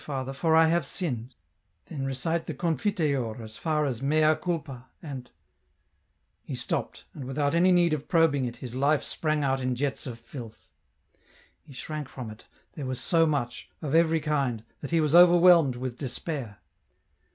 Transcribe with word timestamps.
Father, 0.03 0.33
for 0.33 0.55
I 0.55 0.65
have 0.65 0.83
sinned;' 0.87 1.35
then 1.85 2.05
recite 2.05 2.47
the 2.47 2.55
Confiteor 2.55 3.39
as 3.43 3.55
far 3.57 3.85
as 3.85 4.01
mea 4.01 4.33
culpa... 4.33 4.87
and..." 4.99 5.29
He 6.51 6.55
stopped, 6.55 7.05
and 7.13 7.25
without 7.25 7.53
any 7.53 7.71
need 7.71 7.93
of 7.93 8.07
probing 8.07 8.45
it 8.45 8.55
his 8.55 8.73
life 8.73 9.03
sprang 9.03 9.43
out 9.43 9.61
in 9.61 9.75
jets 9.75 10.07
of 10.07 10.17
filth. 10.17 10.67
He 11.61 11.73
shrank 11.73 12.09
from 12.09 12.31
it, 12.31 12.47
there 12.73 12.87
was 12.87 12.99
so 12.99 13.27
much, 13.27 13.69
of 13.79 13.93
every 13.93 14.21
kind, 14.21 14.63
that 14.79 14.89
he 14.89 14.99
was 15.01 15.13
overwhelmed 15.13 15.75
with 15.75 15.99
despair. 15.99 16.57